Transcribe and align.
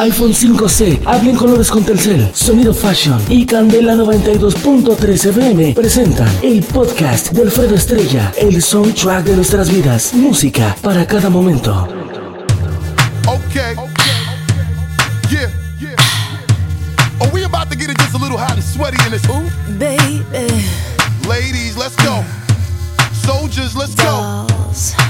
iPhone 0.00 0.32
5C, 0.32 1.02
hablen 1.04 1.36
colores 1.36 1.70
con 1.70 1.84
Telcel, 1.84 2.30
Sonido 2.32 2.72
Fashion 2.72 3.20
y 3.28 3.44
Candela 3.44 3.94
92.3 3.94 5.28
FM 5.28 5.74
presentan 5.74 6.28
el 6.42 6.62
podcast 6.62 7.32
de 7.32 7.42
Alfredo 7.42 7.74
Estrella, 7.74 8.32
el 8.38 8.62
soundtrack 8.62 9.24
de 9.24 9.36
nuestras 9.36 9.70
vidas, 9.70 10.14
música 10.14 10.74
para 10.80 11.06
cada 11.06 11.28
momento. 11.28 11.86
Ladies, 21.28 21.76
let's 21.76 21.96
go. 21.96 22.24
Soldiers, 23.12 23.76
let's 23.76 23.94
go. 23.96 25.09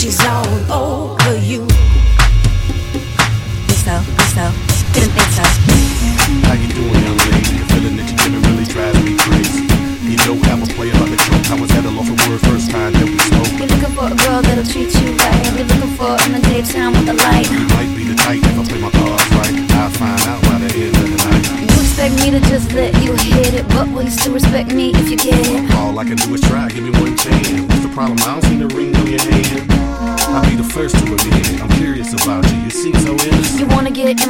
She's 0.00 0.18
all 0.24 0.72
over 0.72 1.36
you. 1.36 1.79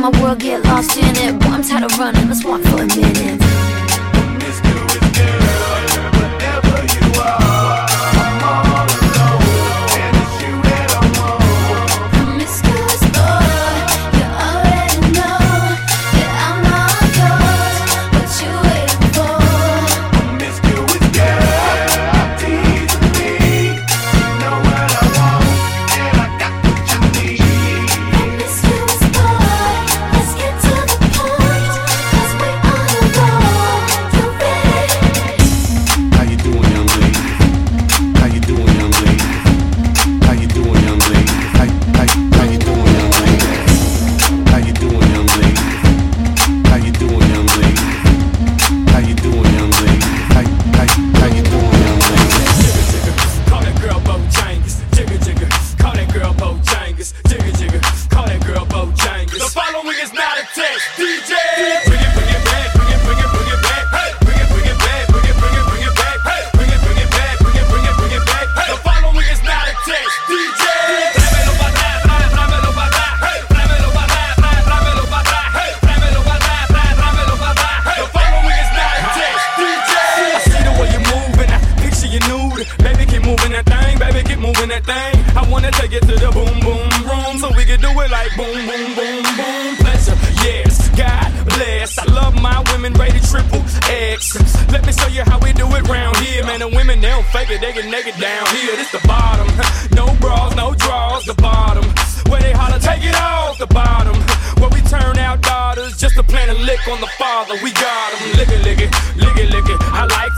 my 0.00 0.22
world, 0.22 0.38
get 0.38 0.64
lost 0.64 0.96
in 0.96 1.16
it. 1.16 1.38
Boy, 1.38 1.46
I'm 1.46 1.62
tired 1.62 1.84
of 1.84 1.98
running, 1.98 2.28
let's 2.28 2.44
walk 2.44 2.62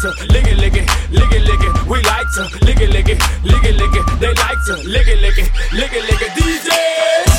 to 0.02 0.08
lick 0.32 0.48
it, 0.48 0.58
lick 0.58 0.74
it, 0.74 0.88
lick 1.12 1.30
it, 1.30 1.42
lick 1.42 1.60
it. 1.60 1.86
We 1.86 2.02
like 2.02 2.26
to 2.34 2.42
lick 2.66 2.80
it, 2.80 2.90
lick 2.90 3.08
it, 3.08 3.22
lick 3.44 3.62
it, 3.62 3.76
lick 3.76 3.94
it. 3.94 4.20
They 4.20 4.34
like 4.34 4.58
to 4.66 4.74
lick 4.88 5.06
it, 5.06 5.20
lick 5.20 5.38
it, 5.38 5.48
lick 5.72 5.92
it, 5.92 6.02
lick 6.02 6.22
it. 6.22 6.30
DJ. 6.32 7.31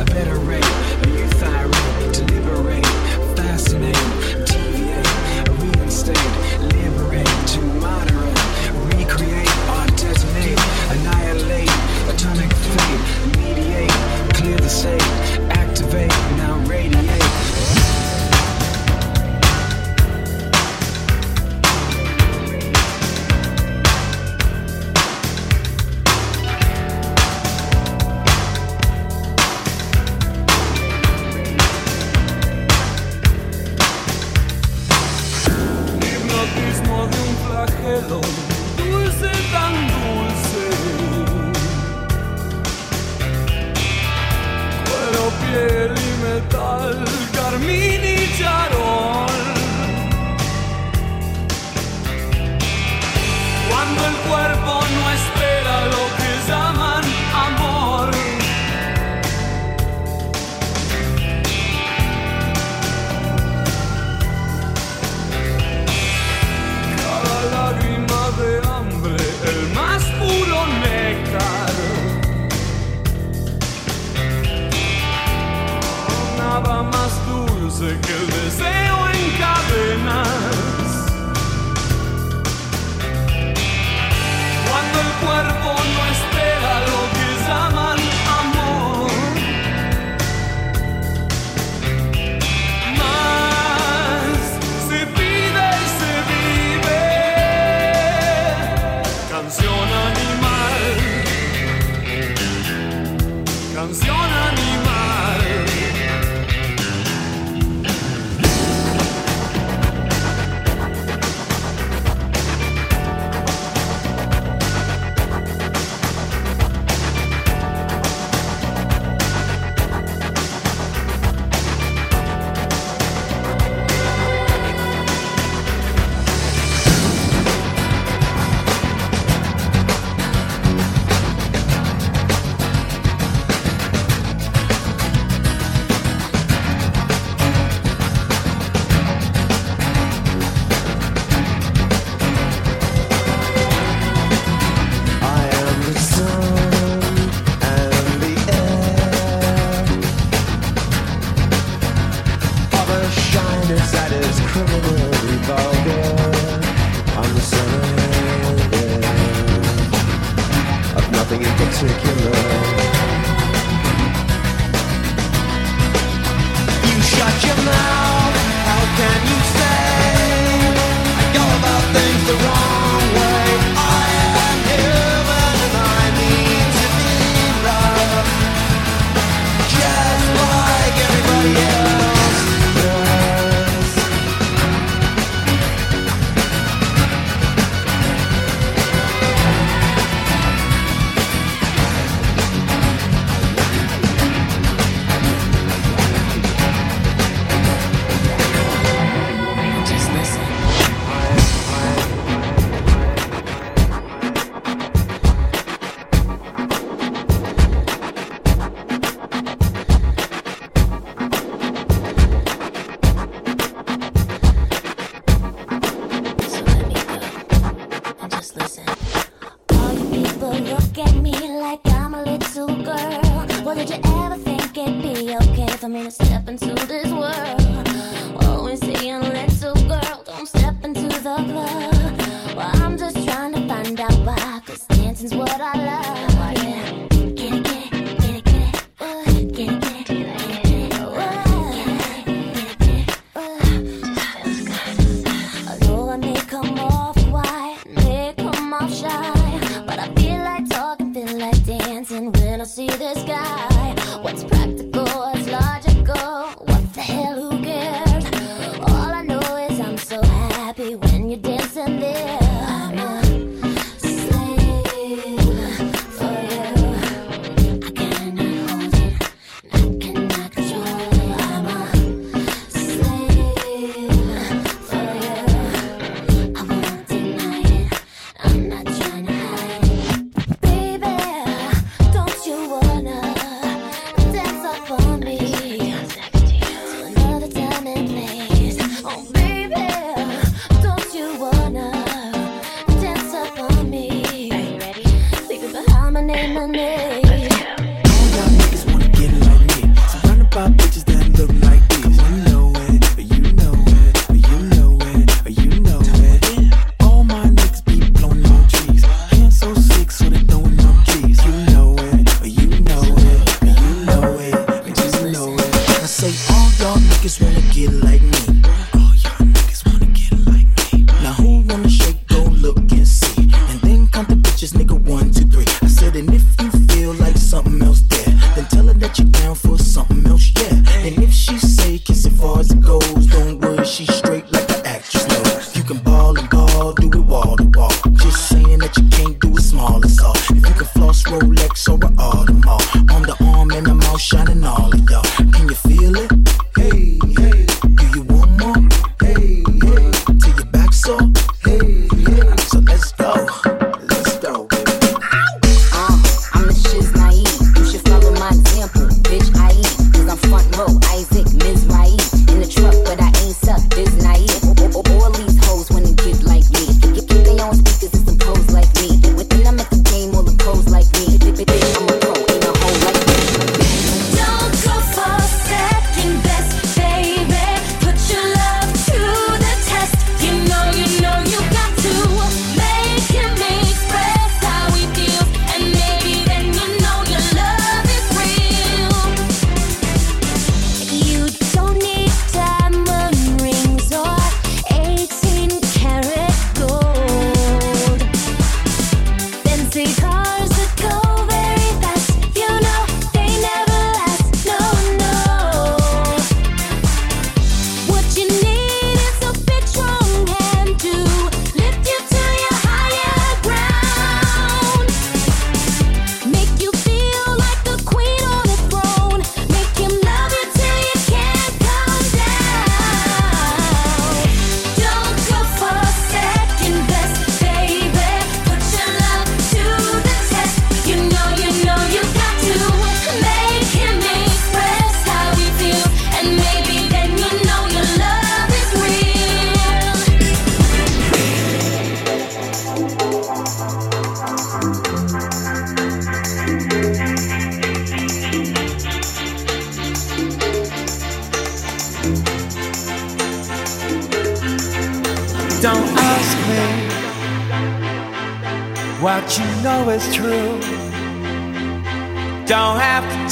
A 0.00 0.04
better 0.06 0.38
rate. 0.38 0.89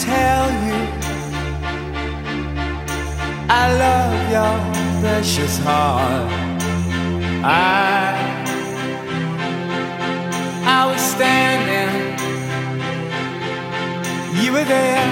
tell 0.08 0.46
you 0.66 0.78
I 3.62 3.64
love 3.84 4.18
your 4.34 4.56
precious 5.00 5.54
heart. 5.66 6.30
I 7.42 8.28
I 10.78 10.80
was 10.90 11.02
standing, 11.14 11.94
you 14.40 14.48
were 14.52 14.68
there, 14.76 15.10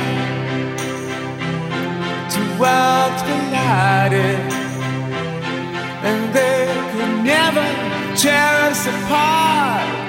two 2.34 2.48
worlds 2.60 3.20
collided, 3.28 4.40
and 6.08 6.20
they 6.38 6.62
could 6.92 7.14
never 7.34 7.66
tear 8.22 8.52
us 8.70 8.82
apart. 8.94 10.05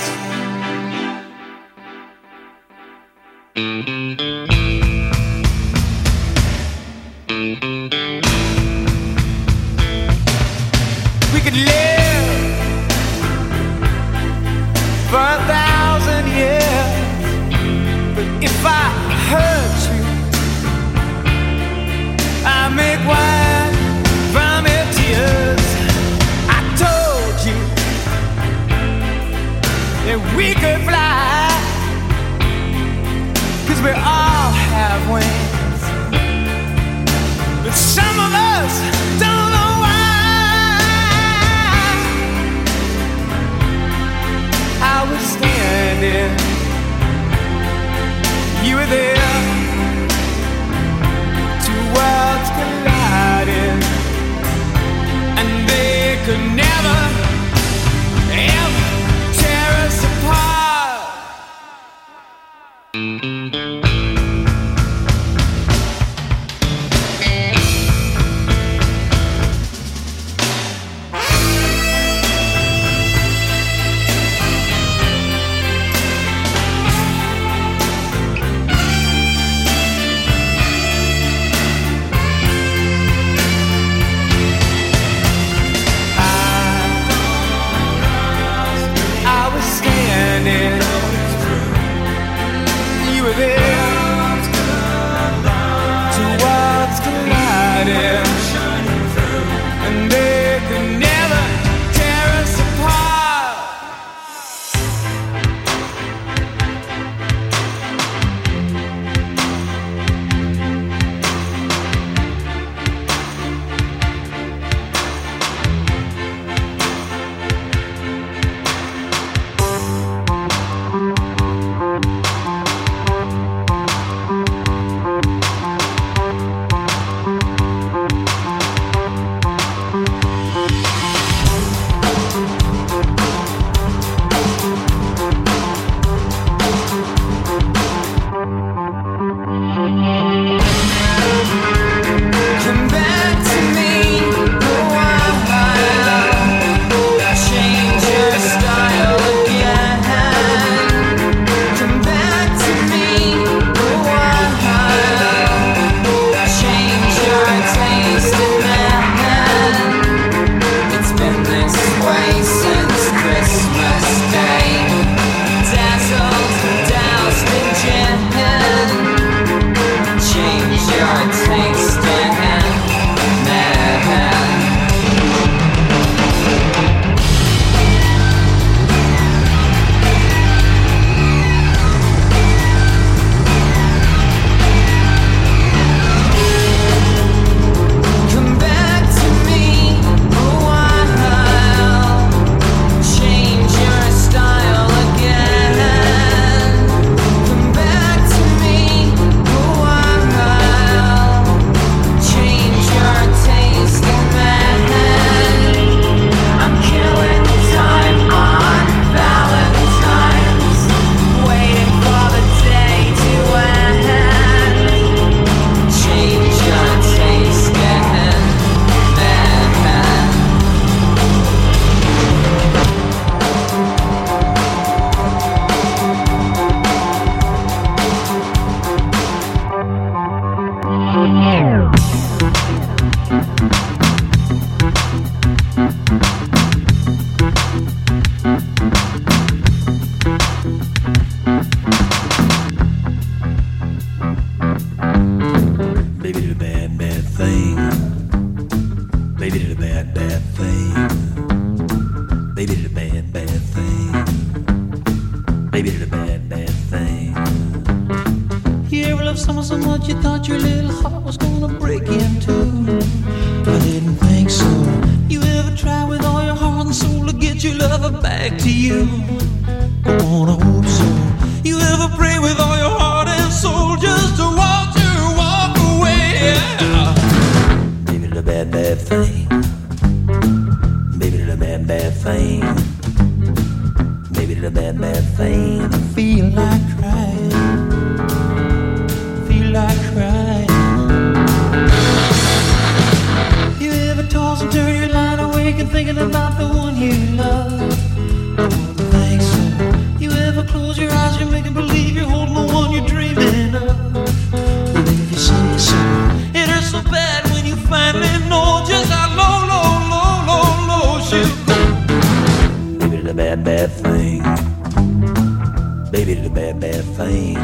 Thing. 317.28 317.56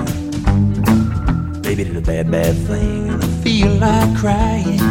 Baby, 1.62 1.84
a 1.98 2.02
bad, 2.02 2.30
bad 2.30 2.56
thing. 2.68 3.10
And 3.10 3.24
I 3.24 3.28
feel 3.44 3.72
like 3.86 4.16
crying. 4.18 4.82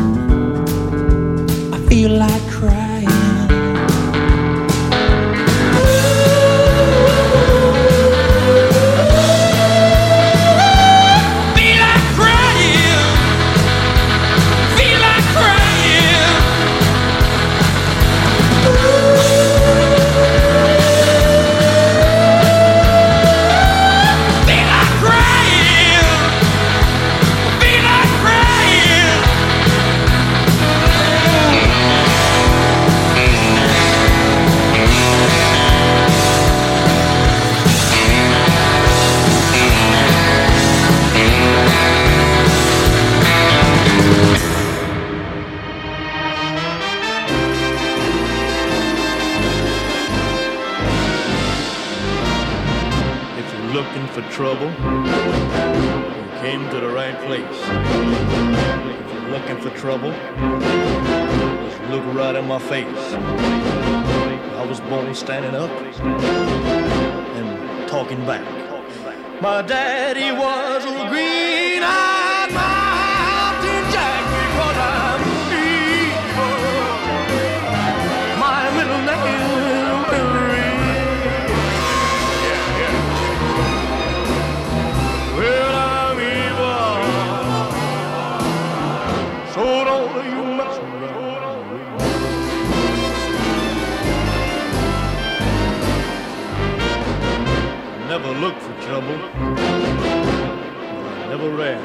I 1.76 1.78
feel 1.88 2.12
like 2.12 2.42
crying. 2.50 2.81
Looking 53.72 54.06
for 54.08 54.20
trouble, 54.30 54.68
you 54.68 54.74
came 56.40 56.68
to 56.68 56.78
the 56.78 56.88
right 56.88 57.18
place. 57.24 57.42
If 57.48 59.14
you're 59.14 59.30
looking 59.30 59.56
for 59.62 59.70
trouble, 59.78 60.10
just 60.10 61.80
look 61.90 62.04
right 62.14 62.34
in 62.34 62.46
my 62.46 62.58
face. 62.58 63.14
I 64.56 64.66
was 64.68 64.80
born 64.80 65.14
standing 65.14 65.54
up 65.54 65.70
and 65.70 65.88
talking 67.88 68.26
back. 68.26 68.44
My 69.40 69.62
daddy 69.62 70.32
was 70.32 70.84
a 70.84 71.08
green-eyed 71.08 71.51
Never 101.28 101.50
ran. 101.56 101.82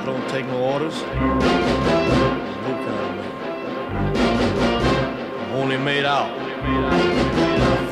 I 0.00 0.04
don't 0.04 0.28
take 0.28 0.46
no 0.46 0.58
orders, 0.72 0.96
no 1.02 1.08
kind 2.84 3.00
of 3.04 3.14
man. 3.16 3.30
I'm 5.40 5.52
only 5.52 5.78
made 5.78 6.04
out 6.04 6.30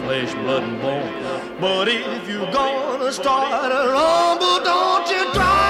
flesh, 0.05 0.35
blood, 0.35 0.63
and 0.63 0.81
bone. 0.83 1.13
But 1.61 1.89
if 1.89 2.29
you're 2.29 2.51
gonna 2.53 3.13
start 3.13 3.73
a 3.73 3.89
rumble, 3.93 4.65
don't 4.65 5.09
you 5.09 5.33
try 5.33 5.62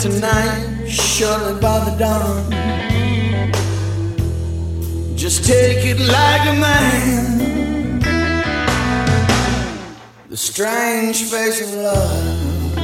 Tonight, 0.00 0.86
surely 0.86 1.58
by 1.58 1.78
the 1.84 1.96
dawn. 1.98 2.50
Just 5.16 5.44
take 5.46 5.84
it 5.86 5.98
like 5.98 6.46
a 6.46 6.52
man. 6.60 8.00
The 10.28 10.36
strange 10.36 11.22
face 11.24 11.62
of 11.62 11.74
love. 11.74 12.78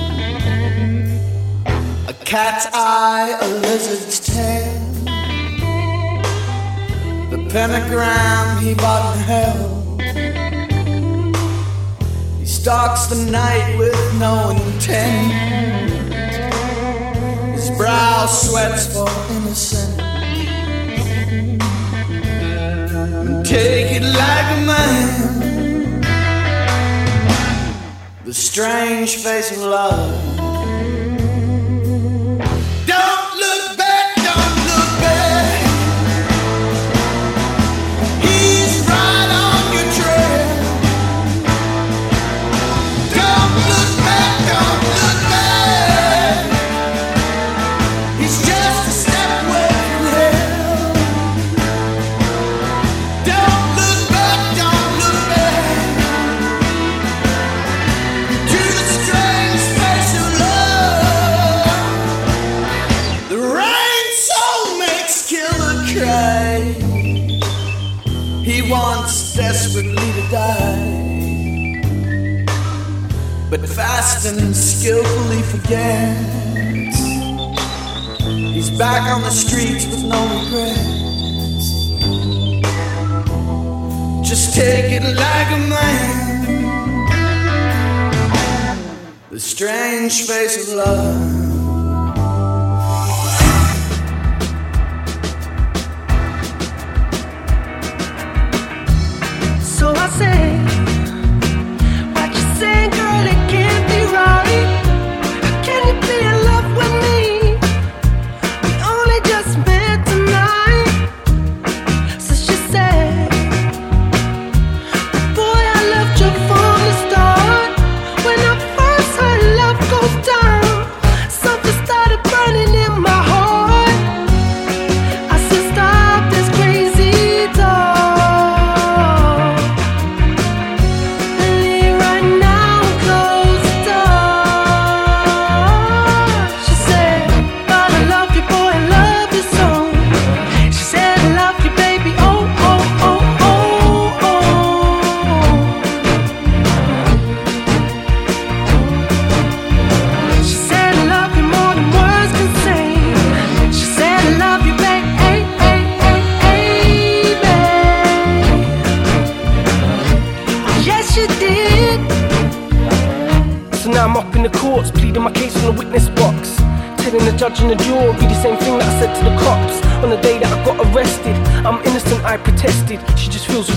A 2.09 2.15
cat's 2.25 2.67
eye, 2.73 3.39
a 3.43 3.47
lizard's 3.61 4.19
tail. 4.19 4.73
The 7.31 7.47
pentagram 7.51 8.59
he 8.63 8.75
bought 8.75 9.17
in 9.17 9.23
hell. 9.23 9.99
He 12.39 12.47
stalks 12.47 13.07
the 13.07 13.31
night 13.31 13.77
with 13.77 14.15
no 14.19 14.51
intent. 14.51 15.92
Brow 17.77 18.27
sweats 18.27 18.87
for 18.93 19.09
innocence. 19.37 19.99
And 23.29 23.45
take 23.45 23.93
it 23.93 24.03
like 24.03 24.59
a 24.59 24.61
man. 24.67 26.01
The 28.25 28.35
strange 28.35 29.17
face 29.17 29.51
of 29.53 29.59
love. 29.59 30.32
And 74.39 74.57
skillfully 74.57 75.43
forgets. 75.43 76.99
He's 78.55 78.71
back 78.79 79.09
on 79.11 79.23
the 79.23 79.31
streets 79.31 79.87
with 79.87 80.05
no 80.05 80.21
regrets. 80.39 81.03
Just 84.29 84.55
take 84.55 84.93
it 84.93 85.03
like 85.03 85.51
a 85.51 85.59
man. 85.69 86.33
The 89.31 89.41
strange 89.41 90.27
face 90.27 90.69
of 90.69 90.75
love. 90.77 91.43
So 99.63 99.93
I 99.95 100.09
say, 100.11 100.72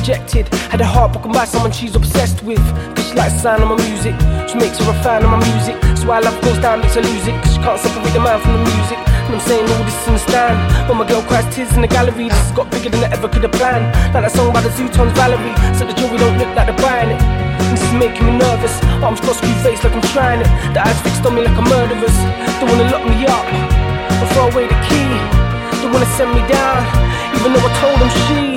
rejected. 0.05 0.45
Had 0.69 0.81
her 0.81 0.85
heart 0.85 1.13
broken 1.13 1.31
by 1.31 1.45
someone 1.45 1.71
she's 1.71 1.95
obsessed 1.95 2.43
with. 2.43 2.61
Cause 2.93 3.09
she 3.09 3.15
likes 3.17 3.33
the 3.33 3.41
sound 3.49 3.63
of 3.65 3.69
my 3.73 3.79
music, 3.89 4.13
she 4.45 4.53
makes 4.61 4.77
her 4.77 4.85
a 4.85 4.97
fan 5.01 5.25
of 5.25 5.33
my 5.33 5.41
music. 5.41 5.81
So 5.97 6.05
why 6.05 6.21
love 6.21 6.37
goes 6.45 6.61
down, 6.61 6.85
makes 6.85 6.93
her 6.93 7.01
lose 7.01 7.25
it. 7.25 7.33
Cause 7.41 7.57
she 7.57 7.59
can't 7.65 7.79
separate 7.81 8.13
the 8.13 8.21
man 8.21 8.37
from 8.37 8.53
the 8.53 8.63
music. 8.69 9.01
And 9.25 9.33
I'm 9.33 9.41
saying 9.41 9.65
all 9.65 9.81
this 9.81 9.97
in 10.05 10.13
the 10.13 10.21
stand. 10.21 10.57
When 10.85 11.01
my 11.01 11.07
girl 11.09 11.25
cries 11.25 11.49
tears 11.49 11.73
in 11.73 11.81
the 11.81 11.89
gallery, 11.89 12.29
this 12.29 12.37
has 12.37 12.53
got 12.53 12.69
bigger 12.69 12.93
than 12.93 13.01
I 13.01 13.09
ever 13.17 13.25
could 13.25 13.41
have 13.41 13.55
planned. 13.57 13.89
Like 14.13 14.29
that 14.29 14.33
song 14.37 14.53
by 14.53 14.61
the 14.61 14.69
Zutons 14.77 15.09
Valerie. 15.17 15.57
So 15.73 15.89
the 15.89 15.97
jury 15.97 16.21
don't 16.21 16.37
look 16.37 16.53
like 16.53 16.69
they're 16.69 16.85
buying 16.85 17.09
it. 17.09 17.21
This 17.73 17.81
is 17.81 17.93
making 17.97 18.29
me 18.29 18.37
nervous. 18.37 18.77
Arms 19.01 19.17
crossed, 19.25 19.41
screw 19.41 19.57
face 19.65 19.81
like 19.81 19.97
I'm 19.97 20.05
trying 20.13 20.45
it. 20.45 20.49
The 20.77 20.85
eyes 20.85 21.01
fixed 21.01 21.25
on 21.25 21.33
me 21.33 21.41
like 21.41 21.57
a 21.57 21.65
murderer's. 21.65 22.17
They 22.61 22.65
wanna 22.69 22.93
lock 22.93 23.01
me 23.09 23.25
up 23.25 23.45
and 23.49 24.27
throw 24.37 24.53
away 24.53 24.69
the 24.69 24.77
key. 24.85 25.09
They 25.81 25.89
wanna 25.89 26.09
send 26.13 26.29
me 26.37 26.45
down, 26.45 26.85
even 27.33 27.57
though 27.57 27.65
I 27.65 27.73
told 27.81 27.97
them. 27.97 28.11
She 28.13 28.54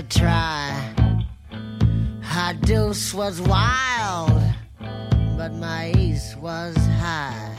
to 0.00 0.18
try. 0.18 0.94
Her 2.22 2.54
deuce 2.54 3.12
was 3.12 3.40
wild, 3.40 4.42
but 5.36 5.52
my 5.54 5.92
ace 5.96 6.36
was 6.36 6.76
high. 6.76 7.49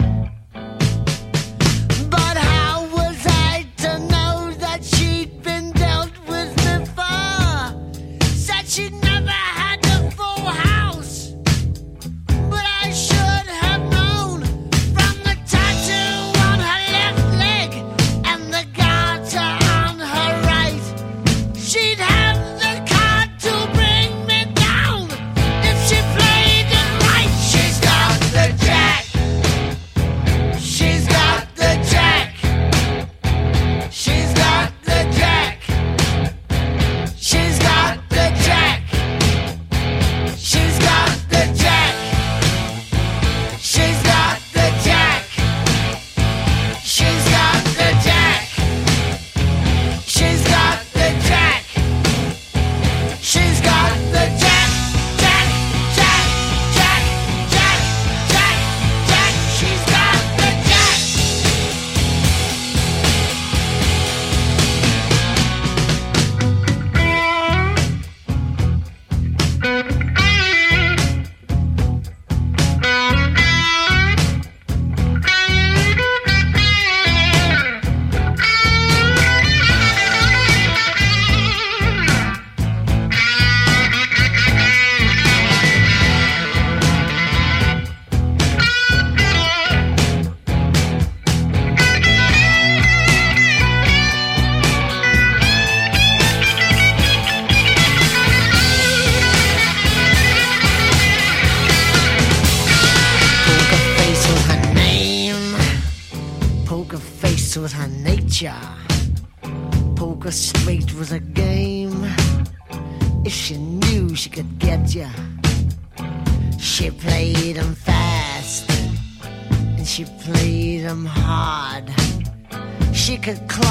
Could 123.31 123.47
close 123.47 123.70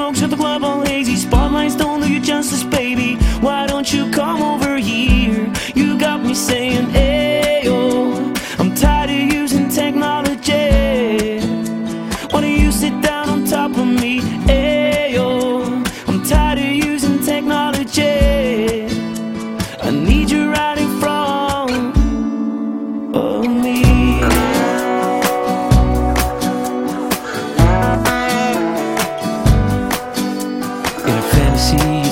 smoke's 0.00 0.22
at 0.22 0.30
the 0.30 0.36
club 0.36 0.64
all 0.64 0.80
hazy. 0.80 1.14
Spotlights 1.14 1.76
don't 1.76 2.00
do 2.00 2.10
you 2.10 2.20
justice, 2.20 2.64
baby. 2.64 3.16
Why 3.44 3.66
don't 3.66 3.92
you 3.92 4.10
come 4.10 4.40
over 4.40 4.78
here? 4.78 5.52
You 5.74 5.98
got 5.98 6.24
me 6.24 6.32
saying, 6.32 6.86
Ayo. 6.86 7.09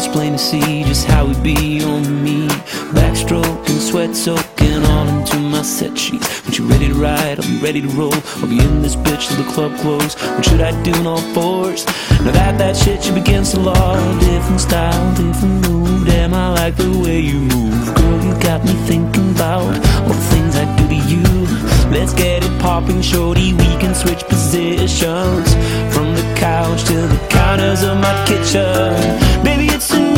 It's 0.09 0.17
plain 0.17 0.33
to 0.33 0.39
see 0.39 0.85
just 0.85 1.07
how 1.07 1.27
we 1.27 1.35
be 1.41 1.85
on 1.85 2.23
me. 2.23 2.49
Backstroking, 2.93 3.79
sweat 3.79 4.15
soaking 4.15 4.85
all 4.85 5.09
into 5.09 5.39
my 5.39 5.63
set 5.63 5.99
sheets. 5.99 6.45
When 6.45 6.55
you 6.55 6.65
ready 6.67 6.89
to 6.89 6.95
ride, 6.95 7.39
I'll 7.39 7.49
be 7.49 7.59
ready 7.59 7.81
to 7.83 7.89
roll. 7.89 8.15
I'll 8.37 8.49
be 8.49 8.59
in 8.59 8.83
this 8.83 8.97
bitch 8.97 9.29
till 9.29 9.43
the 9.43 9.51
club 9.53 9.77
close. 9.79 10.15
What 10.15 10.45
should 10.45 10.61
I 10.61 10.71
do 10.83 10.93
in 10.95 11.07
all 11.07 11.23
fours? 11.35 11.87
Now 12.25 12.33
that 12.33 12.59
that 12.59 12.77
shit 12.77 13.03
should 13.03 13.17
against 13.17 13.55
the 13.55 13.61
law. 13.61 13.97
Different 14.21 14.61
style, 14.61 15.15
different 15.15 15.69
move. 15.69 16.07
Damn, 16.07 16.35
I 16.35 16.49
like 16.53 16.77
the 16.77 16.91
way 17.05 17.21
you 17.21 17.41
move. 17.41 17.95
Girl, 17.95 18.25
you 18.25 18.35
got 18.41 18.65
me 18.65 18.73
thinking 18.87 19.31
about 19.33 19.75
all 20.03 20.15
the 20.15 20.27
things 20.33 20.57
I 20.57 20.65
do 20.77 20.89
to 20.89 21.01
you. 21.13 21.23
Let's 21.91 22.15
get 22.15 22.45
it 22.45 22.61
popping, 22.61 23.03
shorty. 23.03 23.53
We 23.53 23.69
can 23.83 23.95
switch 23.95 24.23
positions 24.25 25.55
from 25.95 26.08
couch 26.39 26.85
to 26.85 26.95
the 26.95 27.27
counters 27.29 27.83
of 27.83 27.99
my 27.99 28.15
kitchen. 28.25 28.95
Baby, 29.43 29.67
it's 29.67 29.93
a 29.93 30.18